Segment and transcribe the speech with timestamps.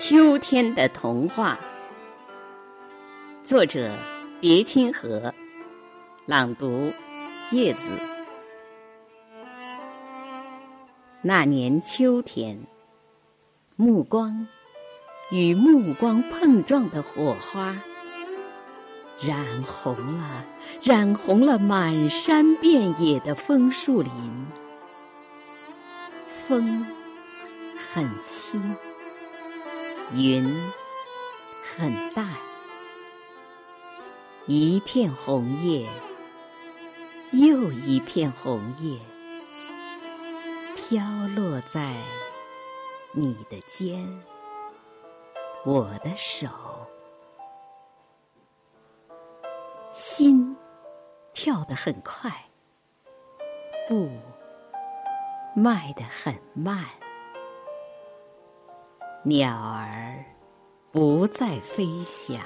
[0.00, 1.58] 秋天的童话，
[3.42, 3.90] 作者
[4.40, 5.34] 别清河，
[6.24, 6.92] 朗读
[7.50, 7.90] 叶子。
[11.20, 12.56] 那年秋天，
[13.74, 14.46] 目光
[15.32, 17.76] 与目光碰撞的火花，
[19.20, 20.44] 染红了，
[20.80, 24.12] 染红了满山遍野的枫树林。
[26.46, 26.86] 风
[27.76, 28.76] 很轻。
[30.12, 30.58] 云
[31.62, 32.26] 很淡，
[34.46, 35.86] 一片红叶，
[37.32, 38.98] 又一片红叶，
[40.74, 41.04] 飘
[41.36, 41.94] 落在
[43.12, 44.22] 你的肩，
[45.66, 46.48] 我的手，
[49.92, 50.56] 心
[51.34, 52.30] 跳得很快，
[53.86, 54.10] 步
[55.54, 56.86] 迈得很慢。
[59.24, 60.24] 鸟儿
[60.92, 62.40] 不再飞翔，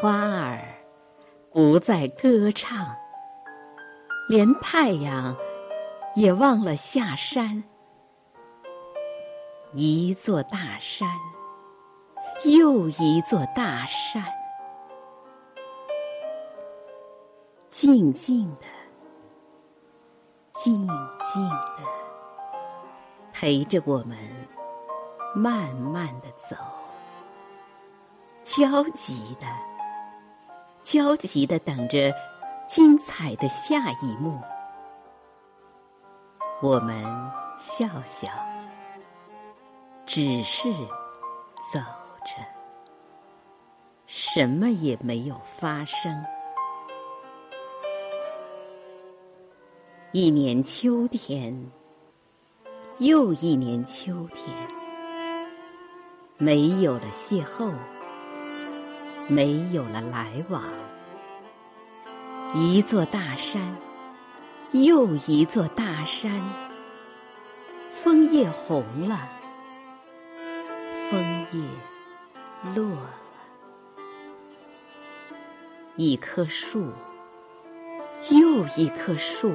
[0.00, 0.62] 花儿
[1.50, 2.86] 不再歌唱，
[4.28, 5.36] 连太阳
[6.14, 7.62] 也忘了下山。
[9.72, 11.08] 一座大山，
[12.44, 14.24] 又一座大山，
[17.68, 18.66] 静静的，
[20.52, 21.82] 静静的，
[23.32, 24.16] 陪着我们。
[25.34, 26.56] 慢慢的走，
[28.44, 29.46] 焦急的，
[30.82, 32.12] 焦急的等着
[32.68, 34.38] 精彩的下一幕。
[36.60, 37.02] 我们
[37.58, 38.28] 笑笑，
[40.04, 40.70] 只是
[41.72, 41.80] 走
[42.26, 42.36] 着，
[44.06, 46.24] 什么也没有发生。
[50.12, 51.72] 一年秋天，
[52.98, 54.81] 又一年秋天。
[56.44, 57.70] 没有了邂逅，
[59.28, 60.60] 没有了来往，
[62.52, 63.76] 一座大山，
[64.72, 66.32] 又一座大山，
[67.90, 69.20] 枫叶红了，
[71.08, 71.64] 枫叶
[72.74, 73.10] 落了，
[75.94, 76.88] 一棵树，
[78.32, 79.52] 又一棵树，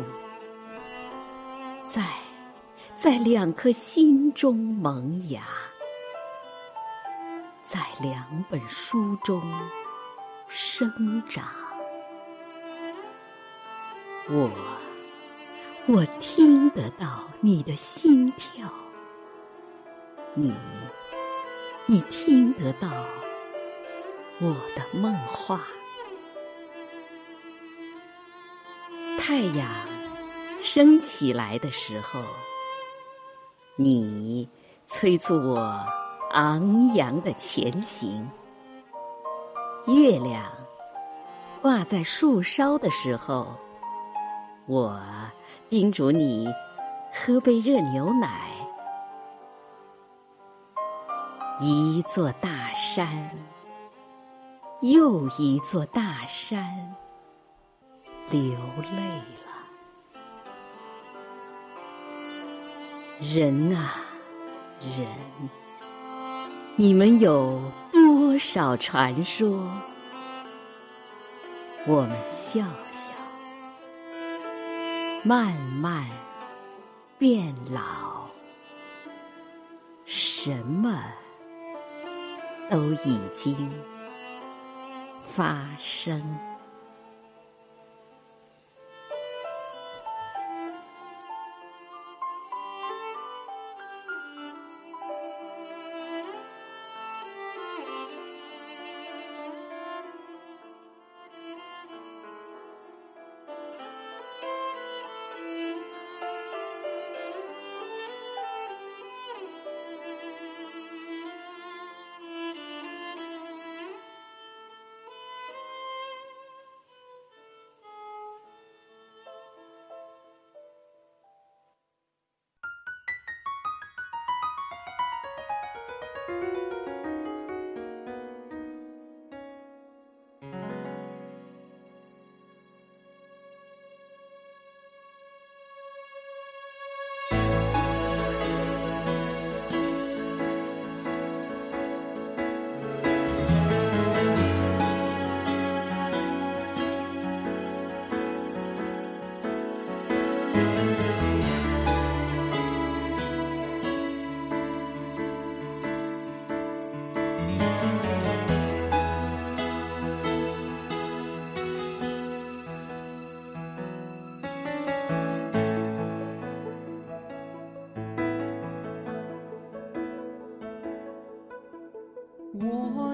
[1.86, 2.02] 在
[2.96, 5.42] 在两颗心中萌芽。
[7.70, 9.44] 在两本书中
[10.48, 11.46] 生长，
[14.30, 14.50] 我
[15.86, 18.72] 我听得到你的心跳，
[20.34, 20.54] 你
[21.88, 22.88] 你听得到
[24.40, 25.60] 我的梦话。
[29.20, 29.70] 太阳
[30.62, 32.22] 升起来的时候，
[33.76, 34.48] 你
[34.86, 36.07] 催促我。
[36.32, 38.30] 昂扬的前行，
[39.88, 40.44] 月亮
[41.62, 43.48] 挂在树梢的时候，
[44.66, 45.00] 我
[45.70, 46.48] 叮嘱你
[47.14, 48.52] 喝杯热牛奶。
[51.60, 53.32] 一座大山，
[54.82, 56.96] 又一座大山，
[58.30, 59.00] 流泪
[59.44, 59.48] 了。
[63.20, 63.96] 人啊，
[64.82, 65.08] 人。
[66.80, 67.60] 你们有
[67.92, 69.68] 多少传说？
[71.88, 72.62] 我们笑
[72.92, 73.10] 笑，
[75.24, 76.06] 慢慢
[77.18, 78.28] 变老，
[80.06, 81.02] 什么
[82.70, 83.72] 都已经
[85.26, 86.22] 发生。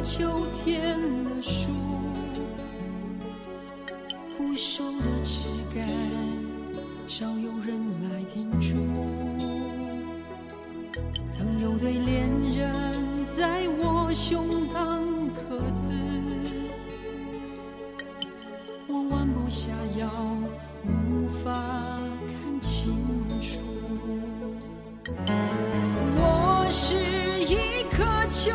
[0.00, 1.72] 秋天的树，
[4.36, 5.40] 枯瘦的枝
[5.74, 5.86] 干，
[7.08, 8.76] 少有人来停驻。
[11.32, 12.94] 曾有对恋人
[13.36, 15.00] 在我胸膛
[15.34, 15.92] 刻字，
[18.86, 20.08] 我弯不下腰，
[20.84, 21.52] 无法
[22.44, 22.94] 看清
[23.40, 23.60] 楚。
[26.16, 27.18] 我是。
[27.50, 28.50] 一棵秋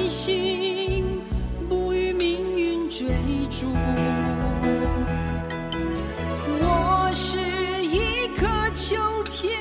[0.00, 1.04] 有耐心，
[1.68, 3.06] 不与命运追
[3.50, 3.66] 逐。
[6.62, 7.36] 我是
[7.84, 9.60] 一棵秋天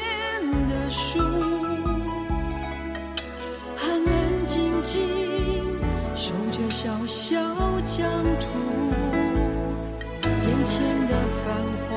[0.69, 0.89] 的。
[0.89, 1.19] 树，
[3.77, 5.03] 安安静静
[6.15, 7.38] 守着小小
[7.83, 8.09] 疆
[8.39, 8.47] 土，
[10.24, 11.13] 眼前的
[11.44, 11.53] 繁
[11.89, 11.94] 华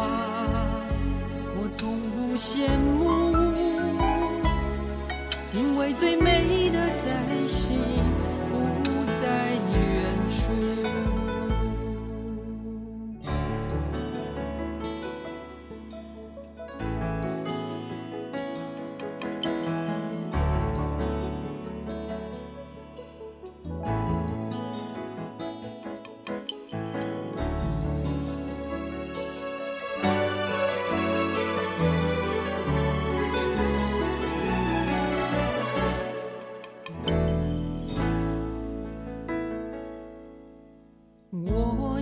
[1.56, 3.32] 我从不羡慕，
[5.54, 7.78] 因为最美的在心，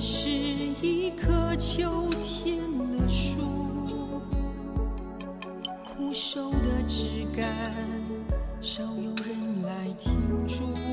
[0.03, 2.59] 是一棵秋天
[2.97, 3.37] 的树，
[5.85, 7.47] 枯瘦的枝干，
[8.63, 10.11] 少有人来停
[10.49, 10.90] 驻。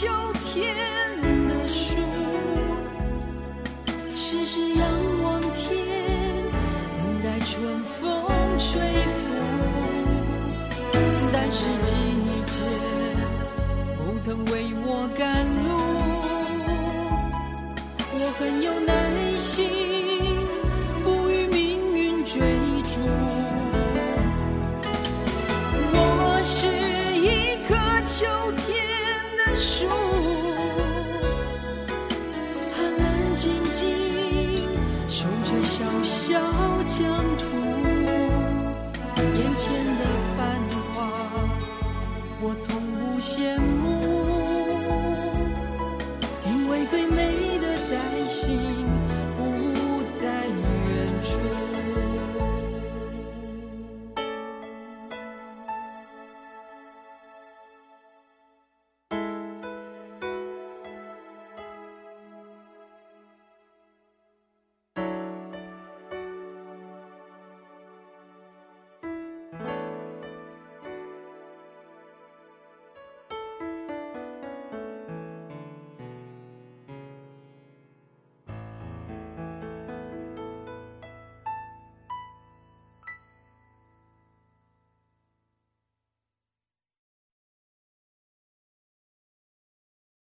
[0.00, 0.08] 秋
[0.46, 0.74] 天
[1.46, 1.94] 的树，
[4.08, 4.88] 时时仰
[5.22, 5.76] 望天，
[6.96, 8.00] 等待春风
[8.56, 8.80] 吹
[9.14, 9.34] 拂。
[11.30, 11.92] 但是季
[12.46, 12.62] 节
[13.98, 15.68] 不曾为我赶路，
[18.14, 18.79] 我很有
[35.52, 36.38] 这小小
[36.86, 37.42] 疆土，
[39.16, 40.02] 眼前的
[40.36, 40.38] 繁
[40.92, 41.10] 华
[42.40, 43.89] 我从不羡慕，